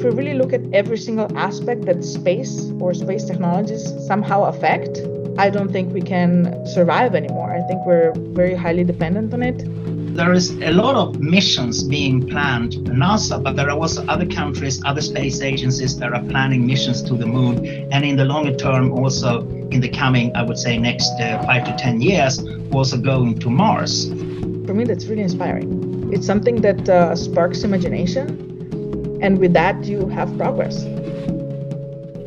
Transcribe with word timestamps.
if 0.00 0.04
we 0.04 0.10
really 0.12 0.32
look 0.32 0.54
at 0.54 0.62
every 0.72 0.96
single 0.96 1.28
aspect 1.36 1.84
that 1.84 2.02
space 2.02 2.70
or 2.80 2.94
space 2.94 3.26
technologies 3.26 3.84
somehow 4.06 4.44
affect, 4.44 4.96
I 5.36 5.50
don't 5.50 5.70
think 5.70 5.92
we 5.92 6.00
can 6.00 6.66
survive 6.66 7.14
anymore. 7.14 7.52
I 7.52 7.60
think 7.68 7.84
we're 7.84 8.14
very 8.32 8.54
highly 8.54 8.82
dependent 8.82 9.34
on 9.34 9.42
it. 9.42 9.58
There 10.16 10.32
is 10.32 10.52
a 10.62 10.72
lot 10.72 10.94
of 10.96 11.20
missions 11.20 11.82
being 11.82 12.26
planned 12.26 12.72
NASA, 12.88 13.42
but 13.42 13.56
there 13.56 13.68
are 13.68 13.78
also 13.78 14.02
other 14.06 14.24
countries, 14.24 14.80
other 14.86 15.02
space 15.02 15.42
agencies 15.42 15.98
that 15.98 16.14
are 16.14 16.22
planning 16.22 16.66
missions 16.66 17.02
to 17.02 17.14
the 17.14 17.26
moon, 17.26 17.66
and 17.92 18.02
in 18.02 18.16
the 18.16 18.24
longer 18.24 18.56
term, 18.56 18.92
also 18.92 19.46
in 19.70 19.82
the 19.82 19.90
coming, 19.90 20.34
I 20.34 20.42
would 20.42 20.58
say, 20.58 20.78
next 20.78 21.12
uh, 21.20 21.42
five 21.42 21.64
to 21.64 21.76
ten 21.76 22.00
years, 22.00 22.42
also 22.72 22.96
going 22.96 23.38
to 23.40 23.50
Mars. 23.50 24.08
For 24.64 24.72
me, 24.72 24.84
that's 24.84 25.04
really 25.04 25.24
inspiring. 25.24 26.08
It's 26.10 26.26
something 26.26 26.62
that 26.62 26.88
uh, 26.88 27.14
sparks 27.14 27.64
imagination 27.64 28.49
and 29.22 29.38
with 29.38 29.52
that, 29.52 29.84
you 29.84 30.08
have 30.08 30.36
progress. 30.36 30.84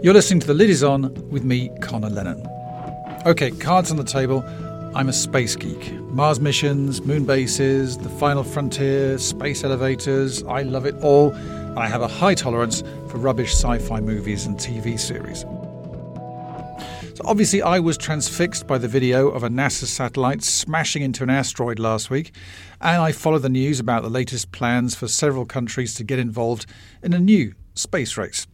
You're 0.03 0.13
listening 0.13 0.39
to 0.41 0.47
The 0.47 0.53
Lid 0.53 0.69
Is 0.69 0.83
On 0.83 1.13
with 1.29 1.43
me, 1.43 1.69
Conor 1.81 2.09
Lennon. 2.09 2.45
Okay, 3.25 3.51
cards 3.51 3.89
on 3.89 3.97
the 3.97 4.03
table. 4.03 4.43
I'm 4.95 5.09
a 5.09 5.13
space 5.13 5.55
geek. 5.55 5.93
Mars 6.11 6.39
missions, 6.39 7.01
moon 7.01 7.25
bases, 7.25 7.97
the 7.97 8.09
final 8.09 8.43
frontier, 8.43 9.17
space 9.17 9.63
elevators. 9.63 10.43
I 10.43 10.61
love 10.63 10.85
it 10.85 10.95
all. 11.01 11.33
I 11.77 11.87
have 11.87 12.01
a 12.01 12.07
high 12.07 12.35
tolerance 12.35 12.83
for 13.07 13.17
rubbish 13.17 13.53
sci 13.53 13.79
fi 13.79 13.99
movies 14.01 14.45
and 14.45 14.57
TV 14.57 14.99
series. 14.99 15.45
So, 17.15 17.21
obviously, 17.25 17.61
I 17.61 17.77
was 17.77 17.95
transfixed 17.95 18.65
by 18.65 18.79
the 18.79 18.87
video 18.87 19.29
of 19.29 19.43
a 19.43 19.47
NASA 19.47 19.85
satellite 19.85 20.41
smashing 20.41 21.03
into 21.03 21.21
an 21.21 21.29
asteroid 21.29 21.77
last 21.77 22.09
week, 22.09 22.33
and 22.81 23.03
I 23.03 23.11
follow 23.11 23.37
the 23.37 23.49
news 23.49 23.79
about 23.79 24.01
the 24.01 24.09
latest 24.09 24.51
plans 24.51 24.95
for 24.95 25.07
several 25.07 25.45
countries 25.45 25.93
to 25.95 26.03
get 26.03 26.17
involved 26.17 26.65
in 27.03 27.13
a 27.13 27.19
new 27.19 27.53
space 27.75 28.17
race. 28.17 28.47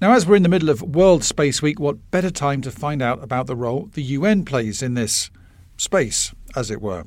Now, 0.00 0.12
as 0.12 0.26
we're 0.26 0.36
in 0.36 0.44
the 0.44 0.48
middle 0.48 0.70
of 0.70 0.80
World 0.80 1.24
Space 1.24 1.60
Week, 1.60 1.80
what 1.80 2.12
better 2.12 2.30
time 2.30 2.60
to 2.60 2.70
find 2.70 3.02
out 3.02 3.24
about 3.24 3.48
the 3.48 3.56
role 3.56 3.90
the 3.94 4.02
UN 4.02 4.44
plays 4.44 4.80
in 4.80 4.94
this 4.94 5.28
space, 5.76 6.32
as 6.54 6.70
it 6.70 6.80
were? 6.80 7.06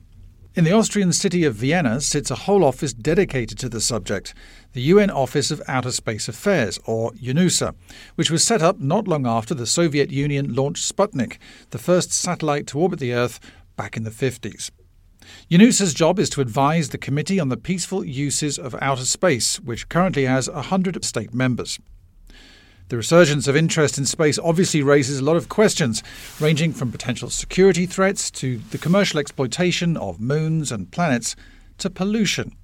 In 0.55 0.63
the 0.63 0.71
Austrian 0.71 1.13
city 1.13 1.43
of 1.43 1.53
Vienna 1.53 2.01
sits 2.01 2.31
a 2.31 2.35
whole 2.35 2.63
office 2.63 2.91
dedicated 2.91 3.59
to 3.59 3.69
the 3.69 3.79
subject, 3.79 4.33
the 4.73 4.81
UN 4.81 5.11
Office 5.11 5.51
of 5.51 5.61
Outer 5.67 5.91
Space 5.91 6.27
Affairs, 6.27 6.79
or 6.85 7.11
UNOOSA, 7.11 7.75
which 8.15 8.31
was 8.31 8.43
set 8.43 8.63
up 8.63 8.79
not 8.79 9.07
long 9.07 9.27
after 9.27 9.53
the 9.53 9.67
Soviet 9.67 10.09
Union 10.09 10.55
launched 10.55 10.83
Sputnik, 10.83 11.37
the 11.69 11.77
first 11.77 12.11
satellite 12.11 12.65
to 12.67 12.79
orbit 12.79 12.97
the 12.97 13.13
Earth 13.13 13.39
back 13.75 13.95
in 13.95 14.05
the 14.05 14.09
50s. 14.09 14.71
UNOOSA's 15.51 15.93
job 15.93 16.17
is 16.17 16.31
to 16.31 16.41
advise 16.41 16.89
the 16.89 16.97
Committee 16.97 17.39
on 17.39 17.49
the 17.49 17.55
Peaceful 17.55 18.03
Uses 18.03 18.57
of 18.57 18.75
Outer 18.81 19.05
Space, 19.05 19.59
which 19.59 19.87
currently 19.87 20.25
has 20.25 20.49
100 20.49 21.05
state 21.05 21.31
members. 21.31 21.79
The 22.89 22.97
resurgence 22.97 23.47
of 23.47 23.55
interest 23.55 23.99
in 23.99 24.05
space 24.05 24.39
obviously 24.39 24.81
raises 24.81 25.19
a 25.19 25.23
lot 25.23 25.37
of 25.37 25.47
questions, 25.47 26.01
ranging 26.39 26.73
from 26.73 26.91
potential 26.91 27.29
security 27.29 27.85
threats 27.85 28.31
to 28.31 28.57
the 28.71 28.79
commercial 28.79 29.19
exploitation 29.19 29.95
of 29.95 30.19
moons 30.19 30.71
and 30.71 30.89
planets 30.89 31.35
to 31.77 31.91
pollution. 31.91 32.55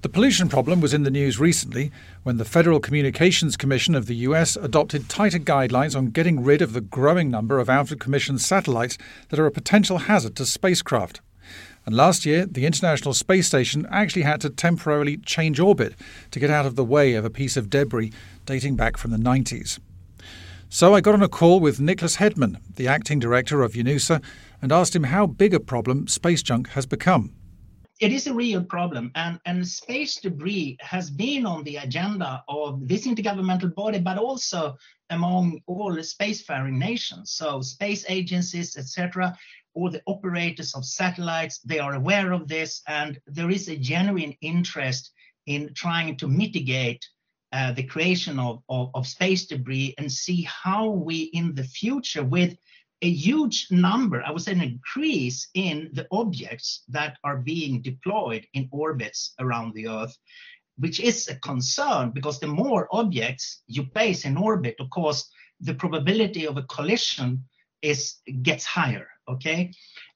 The 0.00 0.08
pollution 0.08 0.48
problem 0.48 0.80
was 0.80 0.94
in 0.94 1.02
the 1.02 1.10
news 1.10 1.38
recently 1.38 1.92
when 2.22 2.38
the 2.38 2.46
Federal 2.46 2.80
Communications 2.80 3.58
Commission 3.58 3.94
of 3.94 4.06
the 4.06 4.16
US 4.16 4.56
adopted 4.56 5.10
tighter 5.10 5.38
guidelines 5.38 5.94
on 5.94 6.06
getting 6.06 6.42
rid 6.42 6.62
of 6.62 6.72
the 6.72 6.80
growing 6.80 7.30
number 7.30 7.58
of 7.58 7.68
out 7.68 7.90
of 7.92 7.98
commission 7.98 8.38
satellites 8.38 8.96
that 9.28 9.38
are 9.38 9.44
a 9.44 9.50
potential 9.50 9.98
hazard 9.98 10.36
to 10.36 10.46
spacecraft. 10.46 11.20
And 11.90 11.96
last 11.96 12.24
year, 12.24 12.46
the 12.46 12.66
International 12.66 13.12
Space 13.12 13.48
Station 13.48 13.84
actually 13.90 14.22
had 14.22 14.40
to 14.42 14.48
temporarily 14.48 15.16
change 15.16 15.58
orbit 15.58 15.94
to 16.30 16.38
get 16.38 16.48
out 16.48 16.64
of 16.64 16.76
the 16.76 16.84
way 16.84 17.14
of 17.14 17.24
a 17.24 17.30
piece 17.30 17.56
of 17.56 17.68
debris 17.68 18.12
dating 18.46 18.76
back 18.76 18.96
from 18.96 19.10
the 19.10 19.16
90s. 19.16 19.80
So 20.68 20.94
I 20.94 21.00
got 21.00 21.14
on 21.14 21.22
a 21.24 21.28
call 21.28 21.58
with 21.58 21.80
Niklas 21.80 22.18
Hedman, 22.18 22.58
the 22.76 22.86
acting 22.86 23.18
director 23.18 23.64
of 23.64 23.72
UNOOSA, 23.72 24.22
and 24.62 24.70
asked 24.70 24.94
him 24.94 25.02
how 25.02 25.26
big 25.26 25.52
a 25.52 25.58
problem 25.58 26.06
space 26.06 26.44
junk 26.44 26.68
has 26.68 26.86
become. 26.86 27.34
It 27.98 28.12
is 28.12 28.28
a 28.28 28.34
real 28.34 28.62
problem, 28.62 29.10
and, 29.16 29.40
and 29.44 29.66
space 29.66 30.14
debris 30.16 30.78
has 30.80 31.10
been 31.10 31.44
on 31.44 31.64
the 31.64 31.76
agenda 31.76 32.44
of 32.48 32.86
this 32.86 33.04
intergovernmental 33.04 33.74
body, 33.74 33.98
but 33.98 34.16
also 34.16 34.76
among 35.10 35.60
all 35.66 35.92
spacefaring 35.96 36.78
nations. 36.78 37.32
So, 37.32 37.60
space 37.60 38.06
agencies, 38.08 38.76
etc., 38.78 39.36
all 39.74 39.90
the 39.90 40.02
operators 40.06 40.74
of 40.74 40.84
satellites, 40.84 41.58
they 41.58 41.78
are 41.78 41.94
aware 41.94 42.32
of 42.32 42.48
this, 42.48 42.82
and 42.88 43.20
there 43.26 43.50
is 43.50 43.68
a 43.68 43.76
genuine 43.76 44.34
interest 44.40 45.12
in 45.46 45.72
trying 45.74 46.16
to 46.16 46.28
mitigate 46.28 47.04
uh, 47.52 47.72
the 47.72 47.82
creation 47.82 48.38
of, 48.38 48.62
of, 48.68 48.90
of, 48.94 49.06
space 49.06 49.46
debris 49.46 49.94
and 49.98 50.10
see 50.10 50.42
how 50.42 50.88
we 50.88 51.22
in 51.32 51.52
the 51.54 51.64
future 51.64 52.22
with 52.22 52.56
a 53.02 53.10
huge 53.10 53.66
number, 53.70 54.22
I 54.24 54.30
would 54.30 54.42
say 54.42 54.52
an 54.52 54.60
increase 54.60 55.48
in 55.54 55.90
the 55.94 56.06
objects 56.12 56.84
that 56.88 57.16
are 57.24 57.38
being 57.38 57.80
deployed 57.82 58.46
in 58.52 58.68
orbits 58.70 59.34
around 59.40 59.74
the 59.74 59.88
Earth, 59.88 60.16
which 60.76 61.00
is 61.00 61.26
a 61.28 61.34
concern 61.36 62.10
because 62.10 62.38
the 62.38 62.46
more 62.46 62.88
objects 62.92 63.62
you 63.66 63.84
place 63.84 64.24
in 64.24 64.36
orbit, 64.36 64.76
of 64.78 64.90
course, 64.90 65.28
the 65.60 65.74
probability 65.74 66.46
of 66.46 66.56
a 66.56 66.62
collision 66.64 67.44
is 67.82 68.16
gets 68.42 68.64
higher 68.64 69.08
okay? 69.30 69.70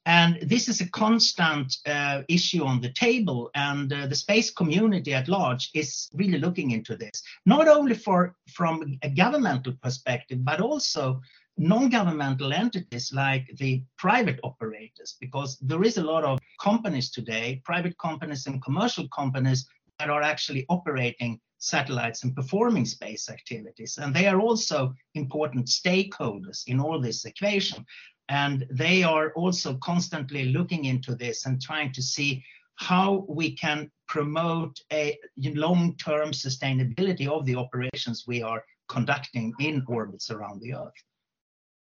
And 0.05 0.37
this 0.41 0.69
is 0.69 0.81
a 0.81 0.89
constant 0.89 1.77
uh, 1.87 2.21
issue 2.29 2.63
on 2.63 2.79
the 2.79 2.93
table 2.93 3.49
and 3.55 3.91
uh, 3.91 4.05
the 4.05 4.15
space 4.15 4.51
community 4.51 5.13
at 5.13 5.27
large 5.27 5.71
is 5.73 6.09
really 6.13 6.37
looking 6.37 6.71
into 6.71 6.95
this 6.95 7.23
not 7.45 7.67
only 7.67 7.95
for 7.95 8.35
from 8.53 8.97
a 9.01 9.09
governmental 9.09 9.73
perspective 9.81 10.45
but 10.45 10.61
also 10.61 11.19
non-governmental 11.57 12.53
entities 12.53 13.13
like 13.13 13.47
the 13.57 13.81
private 13.97 14.39
operators 14.43 15.15
because 15.21 15.57
there 15.61 15.83
is 15.83 15.97
a 15.97 16.03
lot 16.03 16.23
of 16.23 16.39
companies 16.61 17.09
today 17.09 17.61
private 17.63 17.97
companies 17.97 18.45
and 18.45 18.63
commercial 18.63 19.07
companies 19.07 19.65
that 19.97 20.09
are 20.09 20.21
actually 20.21 20.65
operating 20.69 21.39
satellites 21.57 22.23
and 22.23 22.35
performing 22.35 22.85
space 22.85 23.29
activities 23.29 23.97
and 24.01 24.13
they 24.13 24.27
are 24.27 24.39
also 24.39 24.93
important 25.15 25.65
stakeholders 25.65 26.63
in 26.67 26.79
all 26.79 26.99
this 26.99 27.25
equation 27.25 27.85
and 28.29 28.65
they 28.71 29.03
are 29.03 29.31
also 29.33 29.75
constantly 29.75 30.45
looking 30.45 30.85
into 30.85 31.15
this 31.15 31.45
and 31.45 31.61
trying 31.61 31.91
to 31.93 32.01
see 32.01 32.43
how 32.75 33.25
we 33.29 33.55
can 33.55 33.89
promote 34.07 34.79
a 34.91 35.17
long-term 35.37 36.31
sustainability 36.31 37.27
of 37.27 37.45
the 37.45 37.55
operations 37.55 38.25
we 38.27 38.41
are 38.41 38.63
conducting 38.89 39.53
in 39.59 39.83
orbits 39.87 40.29
around 40.29 40.61
the 40.61 40.73
Earth. 40.73 40.93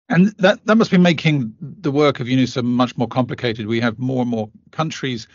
And 0.09 0.27
that, 0.37 0.63
that 0.65 0.75
must 0.75 0.91
be 0.91 0.97
making 0.97 1.55
the 1.59 1.91
work 1.91 2.19
of 2.19 2.27
UNOOSA 2.27 2.63
much 2.63 2.95
more 2.95 3.07
complicated. 3.07 3.65
We 3.65 3.79
have 3.79 3.97
more 3.97 4.21
and 4.21 4.29
more 4.29 4.49
countries 4.71 5.27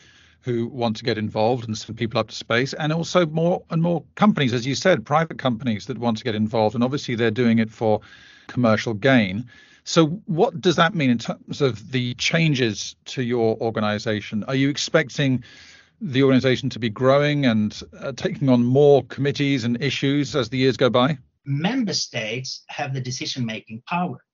who 0.43 0.69
want 0.69 0.97
to 0.97 1.05
get 1.05 1.19
involved 1.19 1.67
and 1.67 1.77
send 1.77 1.99
people 1.99 2.19
up 2.19 2.29
to 2.29 2.35
space, 2.35 2.73
and 2.75 2.93
also 2.93 3.27
more 3.27 3.63
and 3.71 3.83
more 3.83 4.05
companies, 4.15 4.55
as 4.55 4.67
you 4.67 4.75
said, 4.75 5.05
private 5.05 5.39
companies 5.39 5.87
that 5.87 5.99
want 5.99 6.17
to 6.19 6.25
get 6.25 6.35
involved. 6.35 6.75
And 6.75 6.85
obviously, 6.85 7.15
they're 7.15 7.31
doing 7.31 7.59
it 7.59 7.71
for 7.71 8.01
commercial 8.47 8.95
gain. 8.95 9.47
So, 9.85 10.07
what 10.27 10.61
does 10.61 10.77
that 10.77 10.95
mean 10.95 11.11
in 11.11 11.19
terms 11.19 11.61
of 11.61 11.93
the 11.93 12.15
changes 12.15 12.97
to 13.07 13.23
your 13.23 13.57
organization? 13.61 14.45
Are 14.45 14.55
you 14.55 14.69
expecting 14.69 15.45
the 16.01 16.23
organization 16.23 16.71
to 16.71 16.79
be 16.79 16.89
growing 16.89 17.47
and 17.47 17.81
uh, 17.99 18.13
taking 18.13 18.49
on 18.49 18.65
more 18.65 19.05
committees 19.05 19.65
and 19.65 19.83
issues 19.83 20.37
as 20.37 20.49
the 20.49 20.59
years 20.59 20.77
go 20.77 20.91
by? 20.91 21.19
Member 21.45 21.95
states 21.95 22.65
have 22.69 22.95
the 22.95 23.01
decision 23.01 23.45
making 23.45 23.83
power. 23.87 24.25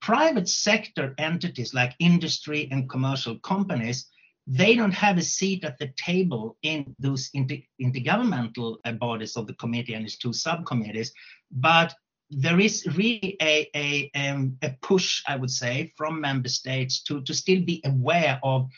Private 0.00 0.48
sector 0.48 1.14
entities 1.18 1.72
like 1.72 1.94
industry 1.98 2.68
and 2.70 2.90
commercial 2.90 3.38
companies 3.38 4.06
they 4.46 4.74
don't 4.74 4.92
have 4.92 5.16
a 5.16 5.22
seat 5.22 5.64
at 5.64 5.78
the 5.78 5.88
table 5.96 6.56
in 6.62 6.94
those 6.98 7.30
inter- 7.32 7.62
intergovernmental 7.80 8.76
uh, 8.84 8.92
bodies 8.92 9.36
of 9.36 9.46
the 9.46 9.54
committee 9.54 9.94
and 9.94 10.04
its 10.04 10.18
two 10.18 10.32
subcommittees, 10.32 11.12
but 11.50 11.94
there 12.30 12.58
is 12.58 12.86
really 12.96 13.36
a, 13.40 13.68
a, 13.74 14.10
um, 14.14 14.56
a 14.62 14.70
push, 14.82 15.22
I 15.26 15.36
would 15.36 15.50
say, 15.50 15.92
from 15.96 16.20
member 16.20 16.48
states 16.48 17.02
to, 17.04 17.22
to 17.22 17.34
still 17.34 17.62
be 17.62 17.82
aware 17.84 18.40
of 18.42 18.68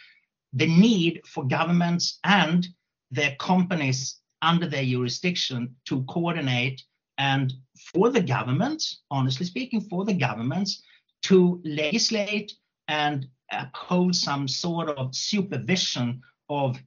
the 0.53 0.67
need 0.67 1.23
for 1.27 1.45
governments 1.47 2.19
and 2.25 2.67
their 3.11 3.37
companies 3.39 4.21
under 4.43 4.69
their 4.69 4.85
jurisdiction 4.85 5.75
to 5.87 6.03
coordinate 6.05 6.83
and 7.19 7.53
for 7.93 8.11
the 8.11 8.21
governments, 8.21 9.03
honestly 9.11 9.47
speaking, 9.47 9.81
for 9.81 10.05
the 10.05 10.15
governments 10.15 10.83
to 11.23 11.61
legislate 11.65 12.53
and 12.89 13.27
uphold 13.53 14.15
some 14.15 14.47
sort 14.47 14.89
of 14.91 15.15
supervision 15.15 16.21
of 16.49 16.79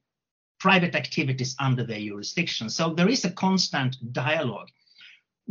private 0.60 0.96
activities 0.96 1.56
under 1.60 1.84
their 1.84 2.00
jurisdiction. 2.00 2.70
So 2.70 2.94
there 2.94 3.10
is 3.10 3.26
a 3.26 3.32
constant 3.32 3.96
dialogue 4.12 4.70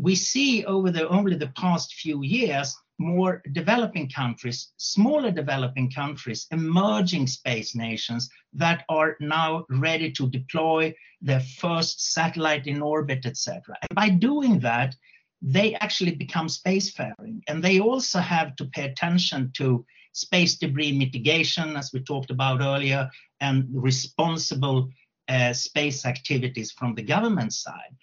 we 0.01 0.15
see 0.15 0.65
over 0.65 0.91
the 0.91 1.09
only 1.09 1.37
the 1.37 1.53
past 1.57 1.95
few 1.95 2.23
years 2.23 2.77
more 2.99 3.43
developing 3.53 4.09
countries, 4.09 4.73
smaller 4.77 5.31
developing 5.31 5.91
countries, 5.91 6.47
emerging 6.51 7.27
space 7.27 7.75
nations 7.75 8.29
that 8.53 8.85
are 8.89 9.17
now 9.21 9.65
ready 9.71 10.11
to 10.13 10.29
deploy 10.29 10.93
their 11.21 11.41
first 11.41 12.13
satellite 12.13 12.67
in 12.67 12.83
orbit, 12.83 13.25
etc. 13.25 13.63
And 13.83 13.95
by 13.95 14.09
doing 14.09 14.59
that, 14.61 14.97
they 15.41 15.75
actually 15.77 16.17
become 16.17 16.49
spacefaring. 16.49 17.41
And 17.49 17.63
they 17.63 17.79
also 17.79 18.19
have 18.19 18.57
to 18.57 18.65
pay 18.67 18.87
attention 18.87 19.53
to 19.55 19.85
space 20.13 20.57
debris 20.57 20.99
mitigation, 20.99 21.77
as 21.77 21.93
we 21.93 22.01
talked 22.01 22.31
about 22.31 22.61
earlier, 22.61 23.09
and 23.41 23.67
responsible 23.71 24.91
uh, 25.29 25.53
space 25.53 26.05
activities 26.05 26.73
from 26.73 26.95
the 26.95 27.03
government 27.03 27.53
side. 27.53 27.95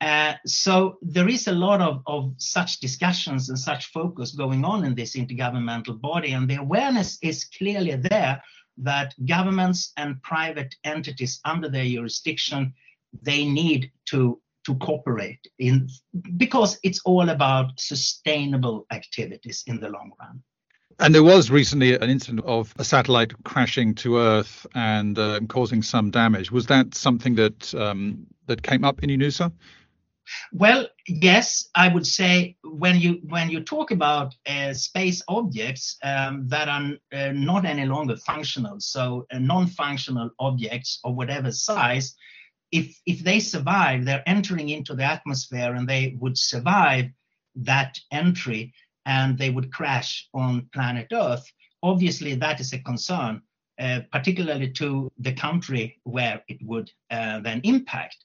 Uh, 0.00 0.34
so 0.44 0.98
there 1.02 1.28
is 1.28 1.46
a 1.46 1.52
lot 1.52 1.80
of, 1.80 2.02
of 2.06 2.34
such 2.36 2.80
discussions 2.80 3.48
and 3.48 3.58
such 3.58 3.86
focus 3.86 4.32
going 4.32 4.64
on 4.64 4.84
in 4.84 4.94
this 4.94 5.14
intergovernmental 5.14 5.98
body, 6.00 6.32
and 6.32 6.48
the 6.48 6.56
awareness 6.56 7.18
is 7.22 7.44
clearly 7.44 7.94
there 7.96 8.42
that 8.78 9.14
governments 9.24 9.92
and 9.96 10.20
private 10.22 10.74
entities 10.84 11.40
under 11.44 11.68
their 11.68 11.84
jurisdiction 11.84 12.74
they 13.22 13.44
need 13.44 13.90
to 14.06 14.40
to 14.64 14.74
cooperate 14.76 15.46
in 15.58 15.88
because 16.36 16.78
it's 16.82 17.00
all 17.04 17.28
about 17.28 17.78
sustainable 17.78 18.86
activities 18.90 19.62
in 19.66 19.78
the 19.78 19.90
long 19.90 20.10
run. 20.18 20.42
And 20.98 21.14
there 21.14 21.22
was 21.22 21.50
recently 21.50 21.94
an 21.94 22.08
incident 22.08 22.46
of 22.46 22.72
a 22.78 22.84
satellite 22.84 23.32
crashing 23.44 23.94
to 23.96 24.18
Earth 24.18 24.66
and 24.74 25.18
uh, 25.18 25.40
causing 25.48 25.82
some 25.82 26.10
damage. 26.10 26.50
Was 26.50 26.66
that 26.66 26.94
something 26.94 27.34
that 27.34 27.74
um, 27.74 28.26
that 28.46 28.62
came 28.62 28.84
up 28.84 29.02
in 29.02 29.10
UNOOSA? 29.10 29.52
Well, 30.52 30.88
yes, 31.06 31.68
I 31.74 31.88
would 31.88 32.06
say 32.06 32.56
when 32.62 33.00
you 33.00 33.20
when 33.28 33.50
you 33.50 33.60
talk 33.60 33.90
about 33.90 34.34
uh, 34.46 34.72
space 34.72 35.22
objects 35.28 35.96
um, 36.02 36.48
that 36.48 36.68
are 36.68 36.92
uh, 37.12 37.32
not 37.32 37.64
any 37.64 37.86
longer 37.86 38.16
functional, 38.16 38.80
so 38.80 39.26
uh, 39.32 39.38
non-functional 39.38 40.30
objects 40.38 41.00
of 41.04 41.14
whatever 41.14 41.50
size, 41.50 42.16
if 42.72 43.00
if 43.06 43.22
they 43.22 43.40
survive, 43.40 44.04
they're 44.04 44.28
entering 44.28 44.68
into 44.70 44.94
the 44.94 45.04
atmosphere 45.04 45.74
and 45.74 45.88
they 45.88 46.16
would 46.20 46.38
survive 46.38 47.06
that 47.56 47.98
entry 48.10 48.72
and 49.06 49.38
they 49.38 49.50
would 49.50 49.72
crash 49.72 50.28
on 50.34 50.68
planet 50.72 51.08
Earth. 51.12 51.50
Obviously, 51.82 52.34
that 52.34 52.60
is 52.60 52.72
a 52.72 52.78
concern, 52.78 53.42
uh, 53.78 54.00
particularly 54.10 54.70
to 54.70 55.12
the 55.18 55.32
country 55.32 56.00
where 56.04 56.42
it 56.48 56.58
would 56.62 56.90
uh, 57.10 57.40
then 57.40 57.60
impact. 57.64 58.16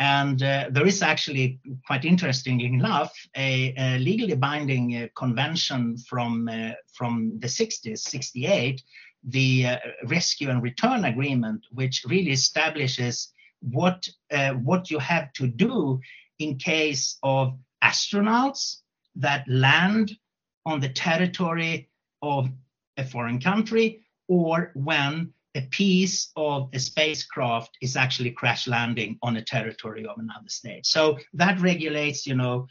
And 0.00 0.42
uh, 0.42 0.70
there 0.70 0.86
is 0.86 1.02
actually, 1.02 1.60
quite 1.86 2.06
interestingly 2.06 2.64
enough, 2.64 3.12
a, 3.36 3.74
a 3.76 3.98
legally 3.98 4.34
binding 4.34 4.96
uh, 4.96 5.08
convention 5.14 5.98
from, 5.98 6.48
uh, 6.48 6.70
from 6.94 7.38
the 7.38 7.46
60s, 7.46 7.98
68, 7.98 8.82
the 9.24 9.66
uh, 9.66 9.76
Rescue 10.06 10.48
and 10.48 10.62
Return 10.62 11.04
Agreement, 11.04 11.66
which 11.72 12.02
really 12.08 12.30
establishes 12.30 13.34
what, 13.60 14.08
uh, 14.30 14.52
what 14.52 14.90
you 14.90 14.98
have 14.98 15.34
to 15.34 15.46
do 15.46 16.00
in 16.38 16.56
case 16.56 17.18
of 17.22 17.58
astronauts 17.84 18.76
that 19.16 19.44
land 19.48 20.12
on 20.64 20.80
the 20.80 20.88
territory 20.88 21.90
of 22.22 22.48
a 22.96 23.04
foreign 23.04 23.38
country 23.38 24.00
or 24.28 24.72
when 24.74 25.34
a 25.54 25.62
piece 25.62 26.30
of 26.36 26.68
a 26.72 26.78
spacecraft 26.78 27.76
is 27.80 27.96
actually 27.96 28.30
crash 28.30 28.68
landing 28.68 29.18
on 29.22 29.36
a 29.36 29.44
territory 29.44 30.06
of 30.06 30.18
another 30.18 30.48
state. 30.48 30.86
So 30.86 31.18
that 31.34 31.60
regulates, 31.60 32.26
you 32.26 32.34
know, 32.34 32.66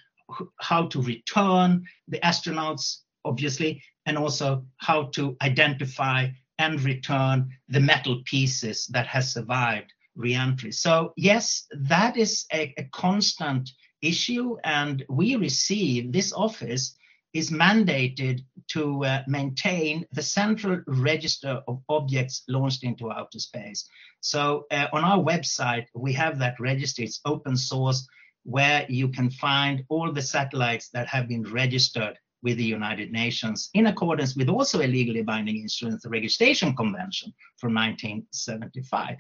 how 0.60 0.88
to 0.88 1.02
return 1.02 1.84
the 2.08 2.20
astronauts, 2.20 3.00
obviously, 3.26 3.82
and 4.06 4.18
also 4.18 4.66
how 4.78 5.04
to 5.16 5.36
identify 5.42 6.30
and 6.58 6.82
return 6.82 7.50
the 7.68 7.80
metal 7.80 8.22
pieces 8.26 8.88
that 8.88 9.08
has 9.08 9.34
survived 9.34 9.92
reentry. 10.16 10.72
So 10.72 11.14
yes, 11.18 11.66
that 11.74 12.18
is 12.18 12.46
a, 12.54 12.74
a 12.78 12.84
constant 12.92 13.70
issue, 14.02 14.58
and 14.64 15.04
we 15.10 15.36
receive 15.36 16.12
this 16.12 16.32
office 16.34 16.96
is 17.34 17.52
mandated 17.52 18.42
to 18.70 19.04
uh, 19.06 19.24
maintain 19.28 20.06
the 20.12 20.22
central 20.22 20.82
register 20.88 21.62
of 21.68 21.82
objects 21.90 22.44
launched 22.48 22.84
into 22.84 23.12
outer 23.12 23.40
space. 23.40 23.88
So 24.22 24.66
uh, 24.72 24.88
on 24.94 25.04
our 25.04 25.20
website, 25.20 25.86
we 25.96 26.14
have 26.14 26.40
that 26.40 26.60
register. 26.60 27.04
It's 27.04 27.22
open 27.26 27.56
source 27.56 28.08
where 28.44 28.86
you 28.90 29.10
can 29.10 29.30
find 29.30 29.84
all 29.90 30.12
the 30.12 30.22
satellites 30.22 30.90
that 30.90 31.08
have 31.08 31.28
been 31.28 31.44
registered 31.44 32.18
with 32.42 32.58
the 32.58 32.64
United 32.64 33.12
Nations 33.12 33.70
in 33.74 33.88
accordance 33.88 34.36
with 34.36 34.50
also 34.50 34.82
a 34.82 34.88
legally 34.88 35.22
binding 35.22 35.58
instrument, 35.58 36.02
the 36.02 36.10
Registration 36.10 36.76
Convention 36.76 37.34
from 37.58 37.74
1975. 37.74 39.18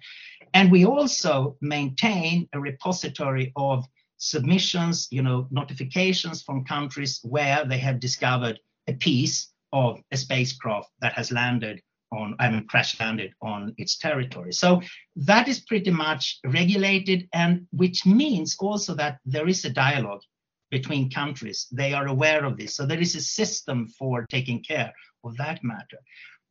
And 0.53 0.71
we 0.71 0.85
also 0.85 1.57
maintain 1.61 2.47
a 2.53 2.59
repository 2.59 3.51
of 3.56 3.85
submissions, 4.19 5.07
you 5.10 5.24
know, 5.24 5.48
notifications 5.50 6.44
from 6.44 6.66
countries 6.66 7.19
where 7.24 7.66
they 7.66 7.80
have 7.80 8.00
discovered 8.00 8.60
a 8.88 8.94
piece 8.94 9.51
of 9.74 10.01
a 10.12 10.18
spacecraft 10.18 10.89
that 11.01 11.13
has 11.13 11.31
landed 11.31 11.81
on, 12.12 12.36
I 12.39 12.50
mean, 12.50 12.66
crash 12.68 13.00
landed 13.00 13.33
on 13.42 13.74
its 13.77 13.98
territory. 13.98 14.51
So 14.51 14.81
that 15.16 15.48
is 15.48 15.62
pretty 15.62 15.92
much 15.92 16.39
regulated, 16.44 17.30
and 17.33 17.68
which 17.71 18.06
means 18.06 18.56
also 18.60 18.94
that 18.95 19.19
there 19.25 19.48
is 19.48 19.63
a 19.66 19.69
dialogue 19.69 20.21
between 20.69 21.10
countries. 21.10 21.68
They 21.71 21.94
are 21.94 22.07
aware 22.07 22.45
of 22.45 22.57
this. 22.57 22.75
So 22.75 22.86
there 22.86 23.00
is 23.00 23.16
a 23.16 23.21
system 23.21 23.88
for 23.88 24.25
taking 24.30 24.63
care 24.63 24.92
of 25.24 25.38
that 25.38 25.63
matter. 25.63 26.00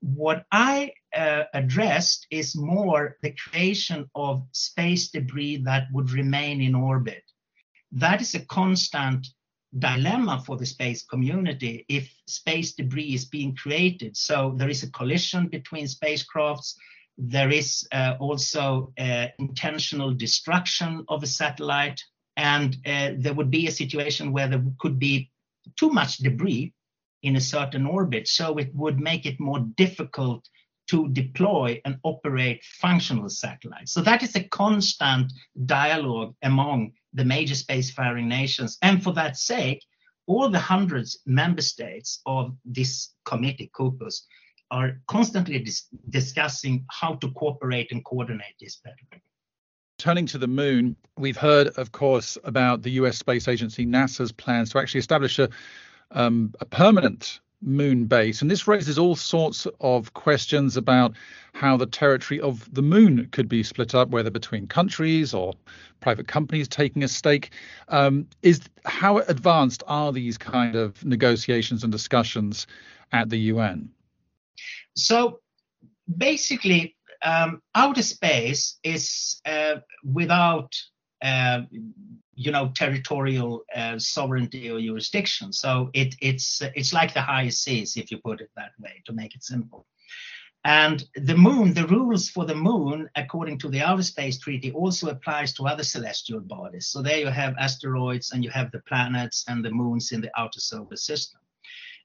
What 0.01 0.45
I 0.53 0.93
uh, 1.15 1.45
addressed 1.55 2.27
is 2.31 2.57
more 2.57 3.17
the 3.23 3.33
creation 3.33 4.09
of 4.15 4.47
space 4.53 5.11
debris 5.11 5.63
that 5.65 5.89
would 5.93 6.13
remain 6.13 6.61
in 6.61 6.75
orbit 6.75 7.25
that 7.93 8.21
is 8.21 8.35
a 8.35 8.45
constant 8.47 9.27
dilemma 9.79 10.43
for 10.47 10.57
the 10.57 10.67
space 10.67 11.03
community 11.05 11.85
if 11.89 12.11
space 12.27 12.73
debris 12.73 13.15
is 13.15 13.25
being 13.27 13.55
created. 13.55 14.17
So 14.17 14.55
there 14.57 14.71
is 14.71 14.83
a 14.83 14.91
collision 14.91 15.49
between 15.49 15.87
spacecrafts. 15.87 16.75
There 17.19 17.51
is 17.51 17.87
uh, 17.93 18.15
also 18.19 18.93
uh, 18.99 19.27
intentional 19.39 20.15
destruction 20.15 21.05
of 21.09 21.23
a 21.23 21.27
satellite. 21.27 22.01
And 22.37 22.77
uh, 22.87 23.11
there 23.17 23.35
would 23.35 23.51
be 23.51 23.67
a 23.67 23.73
situation 23.73 24.33
where 24.33 24.49
there 24.49 24.63
could 24.79 24.99
be 24.99 25.31
too 25.77 25.91
much 25.91 26.19
debris 26.19 26.73
in 27.23 27.37
a 27.37 27.41
certain 27.41 27.85
orbit. 27.85 28.29
So 28.29 28.57
it 28.59 28.75
would 28.75 29.01
make 29.01 29.27
it 29.27 29.41
more 29.41 29.61
difficult 29.77 30.49
to 30.89 31.09
deploy 31.09 31.81
and 31.85 31.99
operate 32.03 32.65
functional 32.65 33.29
satellites. 33.29 33.93
So 33.93 34.01
that 34.03 34.23
is 34.23 34.35
a 34.37 34.45
constant 34.45 35.33
dialogue 35.67 36.35
among 36.43 36.93
the 37.15 37.25
major 37.25 37.55
spacefaring 37.55 38.27
nations. 38.27 38.79
And 38.83 39.03
for 39.03 39.13
that 39.15 39.37
sake, 39.37 39.85
all 40.27 40.49
the 40.49 40.59
hundreds 40.59 41.19
member 41.27 41.63
states 41.63 42.21
of 42.27 42.55
this 42.65 43.15
committee, 43.25 43.71
COPUOS, 43.75 44.27
are 44.71 45.01
constantly 45.07 45.59
dis- 45.59 45.89
discussing 46.11 46.85
how 46.91 47.15
to 47.15 47.31
cooperate 47.33 47.91
and 47.91 48.05
coordinate 48.05 48.55
this 48.61 48.77
better. 48.77 49.23
Turning 49.97 50.27
to 50.27 50.39
the 50.39 50.47
moon, 50.47 50.95
we've 51.17 51.37
heard, 51.37 51.69
of 51.79 51.91
course, 51.93 52.37
about 52.45 52.83
the 52.83 52.91
US 52.93 53.19
Space 53.19 53.49
Agency, 53.49 53.87
NASA's 53.87 54.31
plans 54.31 54.71
to 54.71 54.79
actually 54.79 55.01
establish 55.01 55.39
a, 55.39 55.49
um, 56.11 56.55
a 56.61 56.67
permanent 56.67 57.41
moon 57.61 58.05
base. 58.05 58.43
And 58.43 58.51
this 58.51 58.69
raises 58.69 58.99
all 58.99 59.17
sorts 59.17 59.67
of 59.81 60.15
questions 60.15 60.77
about 60.77 61.15
how 61.53 61.77
the 61.77 61.87
territory 61.87 62.41
of 62.41 62.73
the 62.73 62.83
moon 62.83 63.29
could 63.33 63.49
be 63.49 63.63
split 63.63 63.95
up, 63.95 64.11
whether 64.11 64.31
between 64.31 64.67
countries 64.67 65.35
or 65.35 65.55
private 66.01 66.29
companies 66.29 66.69
taking 66.69 67.03
a 67.03 67.09
stake. 67.09 67.51
Um, 67.89 68.29
is 68.43 68.61
how 68.85 69.19
advanced 69.19 69.83
are 69.87 70.13
these 70.13 70.39
kind 70.39 70.77
of 70.77 71.05
negotiations 71.05 71.83
and 71.83 71.93
discussions 71.93 72.67
at 73.13 73.29
the 73.29 73.39
UN? 73.39 73.91
So 74.95 75.41
basically, 76.17 76.97
um, 77.23 77.63
outer 77.75 78.03
space 78.03 78.79
is 78.85 79.41
uh, 79.45 79.77
without 80.05 80.77
uh, 81.23 81.63
you 82.39 82.53
know 82.53 82.71
territorial 82.75 83.65
uh, 83.75 83.99
sovereignty 83.99 84.71
or 84.71 84.81
jurisdiction. 84.81 85.53
So 85.53 85.91
it, 85.93 86.15
it's 86.23 86.63
it's 86.77 86.93
like 86.93 87.13
the 87.13 87.21
high 87.21 87.49
seas, 87.49 87.97
if 87.97 88.11
you 88.11 88.19
put 88.19 88.41
it 88.41 88.51
that 88.57 88.73
way, 88.79 89.03
to 89.07 89.13
make 89.13 89.35
it 89.35 89.43
simple. 89.43 89.87
And 90.65 91.05
the 91.15 91.37
moon, 91.37 91.75
the 91.75 91.87
rules 91.87 92.29
for 92.29 92.45
the 92.45 92.55
moon, 92.55 93.09
according 93.17 93.59
to 93.61 93.69
the 93.69 93.81
Outer 93.81 94.03
Space 94.03 94.39
Treaty, 94.39 94.71
also 94.73 95.09
applies 95.09 95.53
to 95.55 95.67
other 95.67 95.85
celestial 95.85 96.41
bodies. 96.41 96.89
So 96.89 97.01
there 97.03 97.19
you 97.19 97.29
have 97.29 97.55
asteroids 97.59 98.33
and 98.33 98.45
you 98.45 98.51
have 98.51 98.71
the 98.71 98.81
planets 98.81 99.45
and 99.49 99.65
the 99.65 99.71
moons 99.71 100.13
in 100.13 100.21
the 100.21 100.31
outer 100.37 100.61
solar 100.61 100.97
system. 100.97 101.41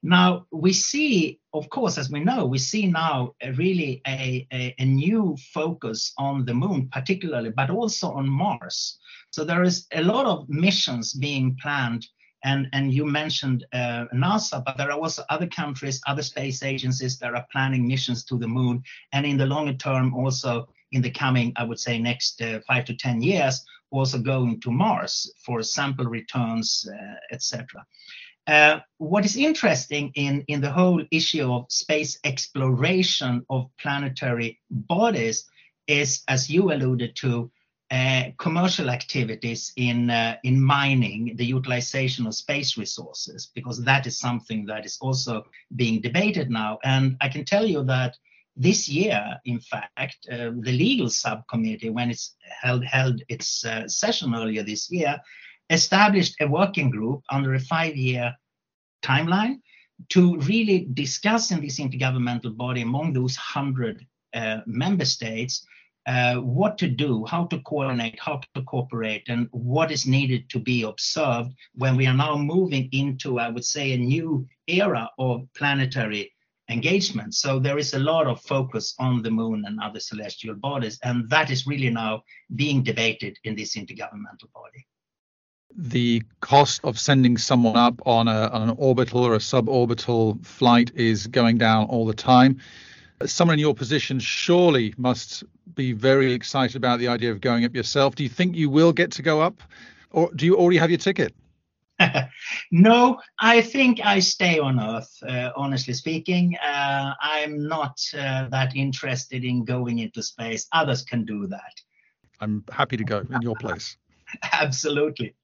Now 0.02 0.46
we 0.52 0.72
see, 0.72 1.40
of 1.52 1.68
course, 1.70 1.96
as 1.96 2.10
we 2.10 2.20
know, 2.20 2.44
we 2.44 2.58
see 2.58 2.86
now 2.86 3.34
a 3.40 3.52
really 3.52 4.02
a, 4.06 4.46
a, 4.52 4.74
a 4.78 4.84
new 4.84 5.36
focus 5.52 6.12
on 6.18 6.44
the 6.44 6.54
moon, 6.54 6.88
particularly, 6.92 7.50
but 7.50 7.70
also 7.70 8.12
on 8.12 8.28
Mars. 8.28 8.98
So 9.34 9.44
there 9.44 9.64
is 9.64 9.86
a 9.92 10.02
lot 10.02 10.26
of 10.26 10.48
missions 10.48 11.12
being 11.12 11.56
planned 11.60 12.06
And, 12.44 12.68
and 12.74 12.92
you 12.92 13.06
mentioned 13.06 13.64
uh, 13.72 14.04
NASA, 14.14 14.62
but 14.64 14.76
there 14.76 14.90
are 14.92 15.00
also 15.00 15.24
other 15.30 15.46
countries, 15.46 16.00
other 16.06 16.22
space 16.22 16.62
agencies 16.62 17.18
that 17.18 17.34
are 17.34 17.46
planning 17.50 17.88
missions 17.88 18.22
to 18.26 18.38
the 18.38 18.46
moon. 18.46 18.82
And 19.12 19.24
in 19.24 19.38
the 19.38 19.46
longer 19.46 19.72
term, 19.72 20.14
also 20.14 20.68
in 20.92 21.00
the 21.00 21.10
coming, 21.10 21.54
I 21.56 21.64
would 21.64 21.80
say, 21.80 21.98
next 21.98 22.42
uh, 22.42 22.60
five 22.68 22.84
to 22.84 22.94
10 22.94 23.22
years, 23.22 23.64
also 23.90 24.18
going 24.18 24.60
to 24.60 24.70
Mars 24.70 25.32
for 25.44 25.62
sample 25.62 26.04
returns, 26.04 26.86
uh, 26.86 27.14
etc. 27.32 27.86
Uh, 28.46 28.80
what 28.98 29.24
is 29.24 29.36
interesting 29.36 30.12
in, 30.14 30.44
in 30.48 30.60
the 30.60 30.70
whole 30.70 31.02
issue 31.10 31.50
of 31.50 31.64
space 31.70 32.18
exploration 32.24 33.42
of 33.48 33.70
planetary 33.78 34.60
bodies 34.70 35.48
is, 35.86 36.22
as 36.28 36.50
you 36.50 36.72
alluded 36.72 37.16
to, 37.16 37.50
uh, 37.94 38.24
commercial 38.38 38.90
activities 38.90 39.72
in 39.76 40.10
uh, 40.10 40.36
in 40.42 40.60
mining, 40.60 41.36
the 41.36 41.46
utilization 41.46 42.26
of 42.26 42.34
space 42.34 42.76
resources, 42.76 43.50
because 43.54 43.84
that 43.84 44.04
is 44.06 44.18
something 44.18 44.66
that 44.66 44.84
is 44.84 44.98
also 45.00 45.44
being 45.76 46.00
debated 46.00 46.50
now. 46.50 46.78
And 46.82 47.16
I 47.20 47.28
can 47.28 47.44
tell 47.44 47.64
you 47.64 47.84
that 47.84 48.16
this 48.56 48.88
year, 48.88 49.22
in 49.44 49.60
fact, 49.60 50.26
uh, 50.28 50.50
the 50.66 50.72
legal 50.72 51.08
subcommittee, 51.08 51.90
when 51.90 52.10
it's 52.10 52.34
held 52.62 52.84
held 52.84 53.22
its 53.28 53.64
uh, 53.64 53.86
session 53.86 54.34
earlier 54.34 54.64
this 54.64 54.90
year, 54.90 55.20
established 55.70 56.34
a 56.40 56.48
working 56.48 56.90
group 56.90 57.22
under 57.30 57.54
a 57.54 57.60
five-year 57.60 58.34
timeline 59.02 59.60
to 60.08 60.36
really 60.38 60.88
discuss 60.94 61.52
in 61.52 61.60
this 61.60 61.78
intergovernmental 61.78 62.56
body 62.56 62.82
among 62.82 63.12
those 63.12 63.36
hundred 63.36 64.04
uh, 64.34 64.60
member 64.66 65.04
states 65.04 65.64
uh, 66.06 66.36
what 66.36 66.76
to 66.78 66.88
do, 66.88 67.24
how 67.24 67.46
to 67.46 67.58
coordinate, 67.60 68.18
how 68.20 68.40
to 68.54 68.62
cooperate, 68.62 69.28
and 69.28 69.48
what 69.52 69.90
is 69.90 70.06
needed 70.06 70.48
to 70.50 70.58
be 70.58 70.82
observed 70.82 71.50
when 71.74 71.96
we 71.96 72.06
are 72.06 72.14
now 72.14 72.36
moving 72.36 72.88
into, 72.92 73.38
I 73.38 73.48
would 73.48 73.64
say, 73.64 73.92
a 73.92 73.98
new 73.98 74.46
era 74.66 75.10
of 75.18 75.46
planetary 75.56 76.32
engagement. 76.68 77.34
So 77.34 77.58
there 77.58 77.78
is 77.78 77.94
a 77.94 77.98
lot 77.98 78.26
of 78.26 78.40
focus 78.42 78.94
on 78.98 79.22
the 79.22 79.30
moon 79.30 79.64
and 79.66 79.80
other 79.80 80.00
celestial 80.00 80.54
bodies, 80.54 80.98
and 81.02 81.28
that 81.30 81.50
is 81.50 81.66
really 81.66 81.90
now 81.90 82.22
being 82.54 82.82
debated 82.82 83.38
in 83.44 83.54
this 83.56 83.76
intergovernmental 83.76 84.52
body. 84.54 84.86
The 85.76 86.22
cost 86.40 86.80
of 86.84 86.98
sending 86.98 87.36
someone 87.36 87.76
up 87.76 88.00
on, 88.06 88.28
a, 88.28 88.48
on 88.48 88.68
an 88.68 88.76
orbital 88.78 89.24
or 89.24 89.34
a 89.34 89.38
suborbital 89.38 90.44
flight 90.44 90.92
is 90.94 91.26
going 91.26 91.58
down 91.58 91.86
all 91.86 92.06
the 92.06 92.14
time 92.14 92.60
someone 93.26 93.54
in 93.54 93.60
your 93.60 93.74
position 93.74 94.18
surely 94.18 94.94
must 94.96 95.44
be 95.74 95.92
very 95.92 96.32
excited 96.32 96.76
about 96.76 96.98
the 96.98 97.08
idea 97.08 97.30
of 97.30 97.40
going 97.40 97.64
up 97.64 97.74
yourself. 97.74 98.14
Do 98.14 98.22
you 98.22 98.28
think 98.28 98.56
you 98.56 98.70
will 98.70 98.92
get 98.92 99.10
to 99.12 99.22
go 99.22 99.40
up, 99.40 99.62
or 100.10 100.30
do 100.34 100.46
you 100.46 100.56
already 100.56 100.78
have 100.78 100.90
your 100.90 100.98
ticket? 100.98 101.34
no, 102.72 103.20
I 103.40 103.60
think 103.60 104.00
I 104.04 104.18
stay 104.18 104.58
on 104.58 104.80
Earth. 104.80 105.16
Uh, 105.26 105.50
honestly 105.56 105.94
speaking, 105.94 106.56
uh, 106.56 107.14
I'm 107.20 107.66
not 107.68 108.00
uh, 108.16 108.48
that 108.48 108.74
interested 108.74 109.44
in 109.44 109.64
going 109.64 110.00
into 110.00 110.22
space. 110.22 110.66
Others 110.72 111.02
can 111.04 111.24
do 111.24 111.46
that. 111.46 111.80
I'm 112.40 112.64
happy 112.70 112.96
to 112.96 113.04
go 113.04 113.18
in 113.18 113.42
your 113.42 113.54
place. 113.56 113.96
Absolutely. 114.52 115.34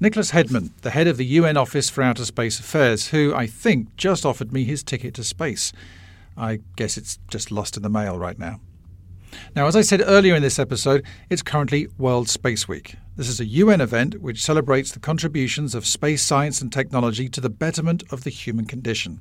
Niklas 0.00 0.32
Hedman, 0.32 0.70
the 0.80 0.90
head 0.90 1.06
of 1.06 1.18
the 1.18 1.26
UN 1.26 1.58
Office 1.58 1.90
for 1.90 2.02
Outer 2.02 2.24
Space 2.24 2.58
Affairs, 2.58 3.08
who 3.08 3.34
I 3.34 3.46
think 3.46 3.96
just 3.96 4.24
offered 4.24 4.52
me 4.52 4.64
his 4.64 4.82
ticket 4.82 5.12
to 5.14 5.24
space. 5.24 5.72
I 6.36 6.60
guess 6.76 6.96
it's 6.96 7.18
just 7.28 7.50
lost 7.50 7.76
in 7.76 7.82
the 7.82 7.88
mail 7.88 8.18
right 8.18 8.38
now. 8.38 8.60
Now, 9.54 9.66
as 9.66 9.76
I 9.76 9.82
said 9.82 10.02
earlier 10.04 10.34
in 10.34 10.42
this 10.42 10.58
episode, 10.58 11.04
it's 11.28 11.42
currently 11.42 11.88
World 11.98 12.28
Space 12.28 12.66
Week. 12.66 12.96
This 13.16 13.28
is 13.28 13.40
a 13.40 13.44
UN 13.44 13.80
event 13.80 14.20
which 14.20 14.42
celebrates 14.42 14.92
the 14.92 14.98
contributions 14.98 15.74
of 15.74 15.86
space 15.86 16.22
science 16.22 16.60
and 16.60 16.72
technology 16.72 17.28
to 17.28 17.40
the 17.40 17.50
betterment 17.50 18.02
of 18.10 18.24
the 18.24 18.30
human 18.30 18.64
condition. 18.64 19.20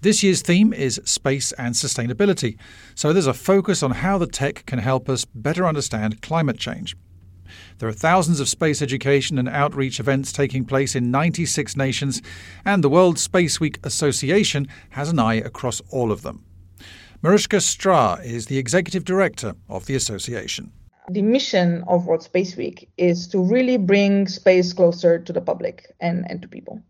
This 0.00 0.22
year's 0.22 0.42
theme 0.42 0.72
is 0.72 1.00
space 1.04 1.52
and 1.52 1.74
sustainability, 1.74 2.58
so 2.94 3.12
there's 3.12 3.28
a 3.28 3.34
focus 3.34 3.82
on 3.82 3.92
how 3.92 4.18
the 4.18 4.26
tech 4.26 4.66
can 4.66 4.80
help 4.80 5.08
us 5.08 5.24
better 5.24 5.64
understand 5.64 6.20
climate 6.20 6.58
change. 6.58 6.96
There 7.78 7.88
are 7.88 7.92
thousands 7.92 8.40
of 8.40 8.48
space 8.48 8.82
education 8.82 9.38
and 9.38 9.48
outreach 9.48 10.00
events 10.00 10.32
taking 10.32 10.64
place 10.64 10.94
in 10.94 11.10
96 11.10 11.76
nations, 11.76 12.22
and 12.64 12.82
the 12.82 12.88
World 12.88 13.18
Space 13.18 13.60
Week 13.60 13.78
Association 13.84 14.68
has 14.90 15.10
an 15.10 15.18
eye 15.18 15.34
across 15.34 15.80
all 15.90 16.12
of 16.12 16.22
them. 16.22 16.44
Maruška 17.22 17.60
Strah 17.60 18.24
is 18.24 18.46
the 18.46 18.58
executive 18.58 19.04
director 19.04 19.54
of 19.68 19.86
the 19.86 19.94
association. 19.94 20.72
The 21.08 21.22
mission 21.22 21.84
of 21.86 22.06
World 22.06 22.22
Space 22.22 22.56
Week 22.56 22.88
is 22.96 23.28
to 23.28 23.38
really 23.38 23.76
bring 23.76 24.26
space 24.26 24.72
closer 24.72 25.18
to 25.18 25.32
the 25.32 25.40
public 25.40 25.94
and, 26.00 26.28
and 26.30 26.42
to 26.42 26.48
people, 26.48 26.82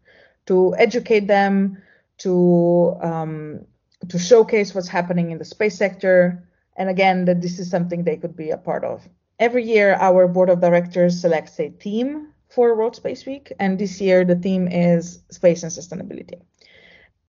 to 0.47 0.75
educate 0.76 1.26
them, 1.28 1.83
to 2.19 2.97
um, 3.02 3.66
to 4.09 4.19
showcase 4.19 4.75
what's 4.75 4.88
happening 4.88 5.31
in 5.31 5.38
the 5.38 5.45
space 5.45 5.76
sector, 5.76 6.47
and 6.76 6.88
again 6.88 7.25
that 7.26 7.40
this 7.40 7.59
is 7.59 7.71
something 7.71 8.04
they 8.04 8.16
could 8.16 8.37
be 8.37 8.50
a 8.50 8.57
part 8.57 8.85
of 8.85 9.09
every 9.42 9.64
year 9.64 9.96
our 9.99 10.28
board 10.28 10.49
of 10.49 10.61
directors 10.61 11.20
selects 11.20 11.58
a 11.58 11.68
theme 11.84 12.28
for 12.49 12.76
World 12.76 12.94
Space 12.94 13.26
Week, 13.26 13.52
and 13.58 13.76
this 13.76 14.00
year 14.00 14.25
the 14.25 14.37
theme 14.37 14.68
is 14.68 15.25
space 15.30 15.64
and 15.64 15.72
sustainability. 15.72 16.40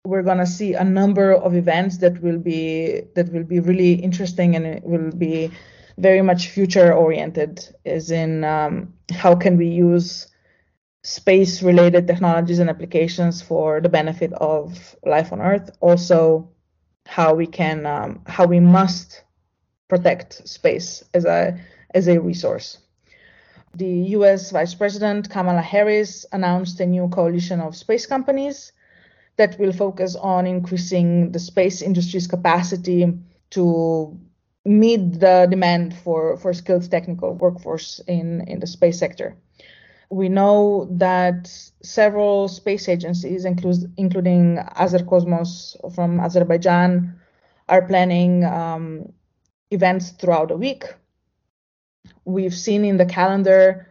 We're 0.05 0.21
gonna 0.21 0.45
see 0.45 0.75
a 0.75 0.83
number 0.83 1.33
of 1.33 1.55
events 1.55 1.97
that 1.99 2.21
will 2.21 2.37
be 2.37 3.01
that 3.15 3.31
will 3.33 3.47
be 3.55 3.59
really 3.59 3.93
interesting 3.93 4.55
and 4.55 4.65
it 4.65 4.83
will 4.83 5.11
be 5.11 5.49
very 5.97 6.21
much 6.21 6.49
future 6.49 6.93
oriented, 6.93 7.67
as 7.85 8.11
in 8.11 8.43
um, 8.43 8.93
how 9.11 9.33
can 9.35 9.57
we 9.57 9.67
use 9.67 10.27
space 11.03 11.63
related 11.63 12.05
technologies 12.07 12.59
and 12.59 12.69
applications 12.69 13.41
for 13.41 13.81
the 13.81 13.89
benefit 13.89 14.31
of 14.33 14.95
life 15.03 15.33
on 15.33 15.41
Earth. 15.41 15.69
Also, 15.79 16.49
how 17.07 17.33
we 17.33 17.47
can 17.47 17.85
um, 17.85 18.21
how 18.27 18.45
we 18.45 18.59
must 18.59 19.23
protect 19.87 20.47
space 20.47 21.03
as 21.13 21.25
a 21.25 21.57
as 21.93 22.07
a 22.07 22.19
resource. 22.19 22.79
The 23.75 24.13
US 24.17 24.51
Vice 24.51 24.75
President 24.75 25.29
Kamala 25.29 25.61
Harris 25.61 26.25
announced 26.31 26.79
a 26.79 26.85
new 26.85 27.07
coalition 27.07 27.59
of 27.59 27.75
space 27.75 28.05
companies 28.05 28.71
that 29.37 29.57
will 29.59 29.73
focus 29.73 30.15
on 30.15 30.45
increasing 30.45 31.31
the 31.31 31.39
space 31.39 31.81
industry's 31.81 32.27
capacity 32.27 33.11
to 33.49 34.15
meet 34.65 35.19
the 35.19 35.47
demand 35.49 35.95
for, 35.95 36.37
for 36.37 36.53
skilled 36.53 36.89
technical 36.89 37.33
workforce 37.33 37.99
in, 38.07 38.41
in 38.47 38.59
the 38.59 38.67
space 38.67 38.99
sector. 38.99 39.35
We 40.09 40.29
know 40.29 40.87
that 40.91 41.47
several 41.81 42.47
space 42.47 42.87
agencies, 42.87 43.45
including 43.45 44.57
Azercosmos 44.77 45.95
from 45.95 46.19
Azerbaijan, 46.19 47.19
are 47.67 47.81
planning 47.81 48.45
um, 48.45 49.11
events 49.71 50.11
throughout 50.11 50.49
the 50.49 50.57
week 50.57 50.85
we've 52.25 52.53
seen 52.53 52.85
in 52.85 52.97
the 52.97 53.05
calendar 53.05 53.87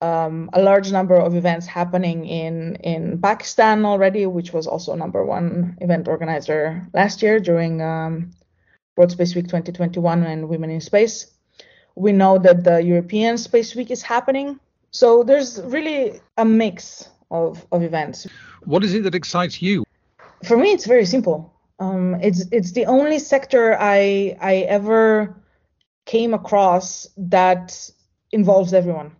um, 0.00 0.50
a 0.52 0.60
large 0.60 0.92
number 0.92 1.16
of 1.16 1.34
events 1.34 1.66
happening 1.66 2.26
in 2.26 2.76
in 2.76 3.20
Pakistan 3.20 3.84
already, 3.84 4.26
which 4.26 4.52
was 4.52 4.66
also 4.66 4.94
number 4.94 5.24
one 5.24 5.76
event 5.80 6.08
organizer 6.08 6.86
last 6.92 7.22
year 7.22 7.40
during 7.40 7.80
um, 7.80 8.30
World 8.96 9.12
Space 9.12 9.34
Week 9.34 9.46
2021 9.46 10.22
and 10.22 10.48
Women 10.48 10.70
in 10.70 10.80
Space. 10.80 11.26
We 11.94 12.12
know 12.12 12.38
that 12.38 12.64
the 12.64 12.82
European 12.82 13.38
Space 13.38 13.74
Week 13.74 13.90
is 13.90 14.02
happening, 14.02 14.58
so 14.90 15.22
there's 15.22 15.62
really 15.62 16.20
a 16.36 16.44
mix 16.44 17.08
of 17.30 17.64
of 17.72 17.82
events. 17.82 18.26
What 18.64 18.84
is 18.84 18.94
it 18.94 19.04
that 19.04 19.14
excites 19.14 19.62
you? 19.62 19.84
For 20.44 20.56
me, 20.56 20.72
it's 20.72 20.86
very 20.86 21.06
simple. 21.06 21.52
Um, 21.78 22.16
it's 22.20 22.44
it's 22.50 22.72
the 22.72 22.86
only 22.86 23.18
sector 23.18 23.76
I 23.80 24.36
I 24.40 24.54
ever 24.68 25.34
came 26.06 26.34
across 26.34 27.08
that 27.16 27.90
involves 28.32 28.72
everyone 28.74 29.14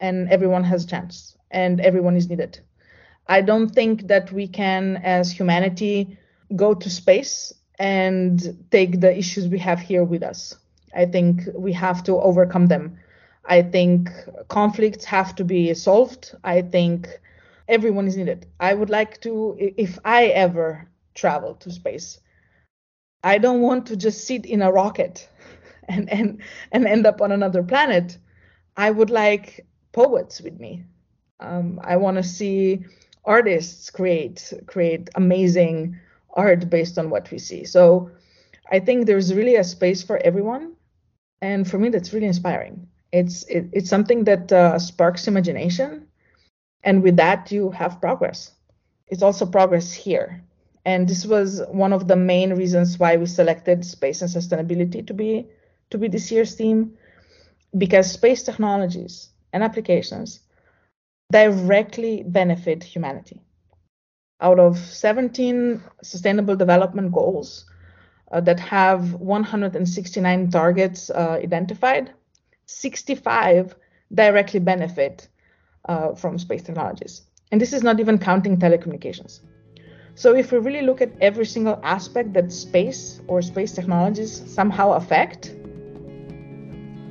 and 0.00 0.28
everyone 0.30 0.64
has 0.64 0.84
a 0.84 0.86
chance 0.86 1.36
and 1.50 1.80
everyone 1.80 2.16
is 2.16 2.28
needed. 2.28 2.60
I 3.26 3.40
don't 3.40 3.70
think 3.70 4.08
that 4.08 4.32
we 4.32 4.46
can, 4.48 4.96
as 4.98 5.30
humanity, 5.30 6.18
go 6.56 6.74
to 6.74 6.90
space 6.90 7.52
and 7.78 8.64
take 8.70 9.00
the 9.00 9.16
issues 9.16 9.48
we 9.48 9.58
have 9.58 9.80
here 9.80 10.04
with 10.04 10.22
us. 10.22 10.56
I 10.94 11.06
think 11.06 11.42
we 11.54 11.72
have 11.72 12.02
to 12.04 12.20
overcome 12.20 12.66
them. 12.66 12.98
I 13.44 13.62
think 13.62 14.10
conflicts 14.48 15.04
have 15.04 15.34
to 15.36 15.44
be 15.44 15.72
solved. 15.74 16.34
I 16.44 16.62
think 16.62 17.08
everyone 17.68 18.06
is 18.06 18.16
needed. 18.16 18.46
I 18.58 18.74
would 18.74 18.90
like 18.90 19.20
to, 19.22 19.56
if 19.58 19.98
I 20.04 20.26
ever 20.26 20.88
travel 21.14 21.54
to 21.54 21.70
space, 21.70 22.18
I 23.22 23.38
don't 23.38 23.60
want 23.60 23.86
to 23.86 23.96
just 23.96 24.26
sit 24.26 24.44
in 24.44 24.62
a 24.62 24.72
rocket 24.72 25.28
and 25.88 26.10
and 26.10 26.40
and 26.72 26.86
end 26.86 27.06
up 27.06 27.20
on 27.20 27.32
another 27.32 27.62
planet 27.62 28.18
i 28.76 28.90
would 28.90 29.10
like 29.10 29.66
poets 29.92 30.40
with 30.40 30.58
me. 30.60 30.84
Um, 31.40 31.80
i 31.82 31.96
want 31.96 32.16
to 32.16 32.22
see 32.22 32.84
artists 33.24 33.90
create 33.90 34.52
create 34.66 35.08
amazing 35.14 35.98
art 36.34 36.70
based 36.70 36.98
on 36.98 37.10
what 37.10 37.30
we 37.30 37.38
see. 37.38 37.64
So 37.64 38.10
i 38.70 38.78
think 38.78 39.06
there's 39.06 39.34
really 39.34 39.56
a 39.56 39.64
space 39.64 40.02
for 40.02 40.18
everyone. 40.18 40.74
And 41.42 41.68
for 41.68 41.78
me 41.78 41.88
that's 41.88 42.12
really 42.12 42.26
inspiring. 42.26 42.86
It's 43.12 43.44
it, 43.44 43.68
it's 43.72 43.90
something 43.90 44.24
that 44.24 44.52
uh, 44.52 44.78
sparks 44.78 45.26
imagination. 45.28 46.06
And 46.82 47.02
with 47.02 47.16
that, 47.16 47.52
you 47.52 47.70
have 47.70 48.00
progress. 48.00 48.52
It's 49.08 49.22
also 49.22 49.44
progress 49.46 49.92
here. 49.92 50.42
And 50.84 51.08
this 51.08 51.26
was 51.26 51.60
one 51.68 51.92
of 51.92 52.08
the 52.08 52.16
main 52.16 52.54
reasons 52.54 52.98
why 52.98 53.16
we 53.16 53.26
selected 53.26 53.84
space 53.84 54.22
and 54.22 54.30
sustainability 54.30 55.06
to 55.06 55.12
be 55.12 55.46
to 55.90 55.98
be 55.98 56.08
this 56.08 56.30
year's 56.30 56.54
theme, 56.54 56.96
because 57.76 58.10
space 58.10 58.42
technologies 58.42 59.30
and 59.52 59.62
applications 59.62 60.40
directly 61.30 62.22
benefit 62.26 62.82
humanity. 62.82 63.40
Out 64.40 64.58
of 64.58 64.78
17 64.78 65.82
sustainable 66.02 66.56
development 66.56 67.12
goals 67.12 67.66
uh, 68.32 68.40
that 68.40 68.58
have 68.58 69.14
169 69.14 70.50
targets 70.50 71.10
uh, 71.10 71.38
identified, 71.42 72.12
65 72.66 73.74
directly 74.14 74.60
benefit 74.60 75.28
uh, 75.88 76.14
from 76.14 76.38
space 76.38 76.62
technologies. 76.62 77.22
And 77.52 77.60
this 77.60 77.72
is 77.72 77.82
not 77.82 78.00
even 78.00 78.18
counting 78.18 78.56
telecommunications. 78.56 79.40
So 80.14 80.34
if 80.34 80.52
we 80.52 80.58
really 80.58 80.82
look 80.82 81.00
at 81.00 81.10
every 81.20 81.46
single 81.46 81.80
aspect 81.82 82.32
that 82.34 82.52
space 82.52 83.20
or 83.26 83.42
space 83.42 83.72
technologies 83.72 84.42
somehow 84.46 84.92
affect, 84.92 85.54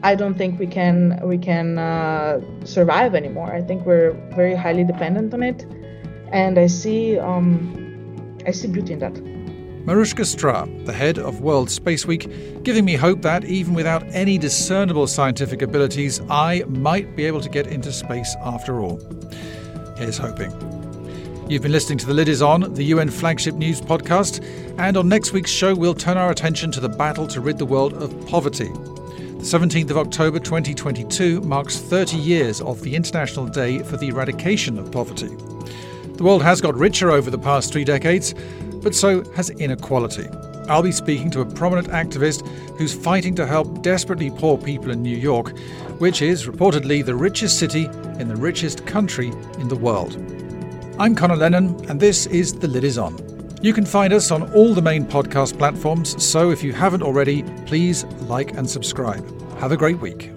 I 0.02 0.16
don't 0.16 0.36
think 0.36 0.60
we 0.60 0.68
can 0.68 1.20
we 1.24 1.38
can 1.38 1.78
uh, 1.78 2.40
survive 2.64 3.16
anymore. 3.16 3.52
I 3.54 3.62
think 3.62 3.86
we're 3.86 4.14
very 4.36 4.56
highly 4.56 4.84
dependent 4.84 5.34
on 5.34 5.44
it, 5.44 5.66
and 6.32 6.58
I 6.58 6.68
see 6.68 7.20
um, 7.20 8.38
I 8.46 8.52
see 8.52 8.68
beauty 8.68 8.94
in 8.94 9.00
that. 9.00 9.14
Maruška 9.86 10.24
Strah, 10.24 10.86
the 10.86 10.94
head 10.94 11.18
of 11.18 11.42
World 11.42 11.70
Space 11.70 12.06
Week, 12.06 12.30
giving 12.64 12.86
me 12.86 12.96
hope 12.96 13.22
that 13.24 13.44
even 13.46 13.74
without 13.74 14.04
any 14.12 14.38
discernible 14.38 15.08
scientific 15.08 15.62
abilities, 15.62 16.22
I 16.30 16.64
might 16.68 17.16
be 17.16 17.26
able 17.26 17.42
to 17.42 17.50
get 17.50 17.68
into 17.68 17.92
space 17.92 18.36
after 18.44 18.82
all. 18.82 19.02
Here's 19.98 20.18
hoping. 20.18 20.52
You've 21.50 21.64
been 21.64 21.72
listening 21.72 21.98
to 22.00 22.06
The 22.06 22.14
Lid 22.14 22.30
Is 22.30 22.44
On, 22.44 22.72
the 22.76 22.84
UN 22.84 23.10
flagship 23.10 23.56
news 23.56 23.82
podcast, 23.82 24.46
and 24.78 24.96
on 24.96 25.10
next 25.10 25.34
week's 25.34 25.50
show, 25.50 25.74
we'll 25.74 25.96
turn 25.96 26.18
our 26.18 26.30
attention 26.30 26.72
to 26.72 26.80
the 26.80 26.90
battle 26.90 27.26
to 27.28 27.42
rid 27.42 27.58
the 27.58 27.66
world 27.66 27.94
of 27.94 28.14
poverty. 28.28 28.70
The 29.40 29.46
17th 29.46 29.90
of 29.92 29.98
October 29.98 30.38
2022 30.38 31.40
marks 31.40 31.78
30 31.78 32.18
years 32.18 32.60
of 32.60 32.82
the 32.82 32.94
International 32.94 33.48
Day 33.48 33.80
for 33.80 33.96
the 33.96 34.10
Eradication 34.10 34.78
of 34.78 34.92
Poverty. 34.92 35.34
The 36.18 36.24
world 36.26 36.44
has 36.44 36.60
got 36.60 36.76
richer 36.76 37.10
over 37.10 37.32
the 37.32 37.40
past 37.40 37.72
three 37.72 37.86
decades, 37.86 38.36
but 38.84 38.94
so 38.94 39.24
has 39.36 39.50
inequality. 39.52 40.28
I'll 40.68 40.84
be 40.84 40.92
speaking 40.92 41.32
to 41.32 41.40
a 41.40 41.46
prominent 41.46 41.88
activist 41.88 42.46
who's 42.78 42.94
fighting 42.94 43.34
to 43.36 43.48
help 43.48 43.82
desperately 43.82 44.30
poor 44.30 44.58
people 44.58 44.92
in 44.92 45.02
New 45.02 45.18
York, 45.18 45.58
which 46.00 46.22
is 46.22 46.46
reportedly 46.46 47.04
the 47.04 47.16
richest 47.16 47.58
city 47.60 47.86
in 48.20 48.28
the 48.28 48.36
richest 48.36 48.86
country 48.86 49.30
in 49.58 49.70
the 49.70 49.78
world. 49.78 50.18
I'm 51.00 51.16
Conor 51.16 51.38
Lennon, 51.38 51.90
and 51.90 51.98
this 51.98 52.26
is 52.26 52.60
The 52.60 52.68
Lid 52.68 52.84
Is 52.84 52.98
On. 52.98 53.29
You 53.62 53.74
can 53.74 53.86
find 53.86 54.14
us 54.14 54.32
on 54.32 54.52
all 54.54 54.74
the 54.74 54.82
main 54.82 55.06
podcast 55.06 55.58
platforms, 55.58 56.24
so 56.24 56.50
if 56.50 56.64
you 56.64 56.72
haven't 56.72 57.04
already, 57.04 57.44
please 57.66 58.06
like 58.30 58.54
and 58.54 58.70
subscribe. 58.70 59.26
Have 59.60 59.74
a 59.74 59.78
great 59.78 60.00
week. 60.00 60.32